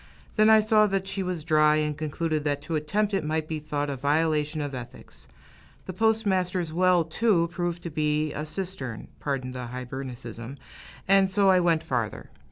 Then 0.35 0.49
I 0.49 0.61
saw 0.61 0.87
that 0.87 1.07
she 1.07 1.21
was 1.21 1.43
dry, 1.43 1.75
and 1.75 1.95
concluded 1.95 2.43
that 2.43 2.59
to 2.63 2.75
attempt 2.75 3.13
it 3.13 3.23
might 3.23 3.47
be 3.47 3.59
thought 3.59 3.87
a 3.87 3.95
violation 3.95 4.59
of 4.59 4.73
ethics. 4.73 5.27
The 5.85 5.93
postmaster's 5.93 6.73
well, 6.73 7.03
too, 7.03 7.49
proved 7.49 7.83
to 7.83 7.91
be 7.91 8.33
a 8.33 8.47
cistern, 8.47 9.09
pardon 9.19 9.51
the 9.51 9.67
Hibernicism, 9.67 10.57
and 11.07 11.29
so 11.29 11.51
I 11.51 11.59
went 11.59 11.83
farther. 11.83 12.31